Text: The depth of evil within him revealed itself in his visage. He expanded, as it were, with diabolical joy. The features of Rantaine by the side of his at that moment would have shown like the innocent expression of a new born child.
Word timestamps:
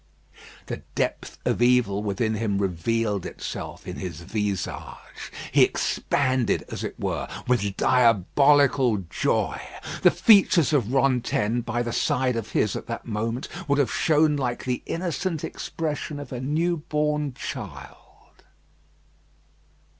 The 0.65 0.77
depth 0.95 1.37
of 1.45 1.61
evil 1.61 2.01
within 2.01 2.33
him 2.33 2.57
revealed 2.57 3.23
itself 3.23 3.87
in 3.87 3.97
his 3.97 4.21
visage. 4.21 4.95
He 5.51 5.61
expanded, 5.63 6.63
as 6.69 6.83
it 6.83 6.99
were, 6.99 7.27
with 7.47 7.77
diabolical 7.77 9.03
joy. 9.11 9.61
The 10.01 10.09
features 10.09 10.73
of 10.73 10.91
Rantaine 10.91 11.61
by 11.61 11.83
the 11.83 11.93
side 11.93 12.35
of 12.35 12.49
his 12.53 12.75
at 12.75 12.87
that 12.87 13.05
moment 13.05 13.47
would 13.67 13.77
have 13.77 13.93
shown 13.93 14.35
like 14.37 14.65
the 14.65 14.81
innocent 14.87 15.43
expression 15.43 16.19
of 16.19 16.31
a 16.33 16.41
new 16.41 16.77
born 16.77 17.35
child. 17.35 18.41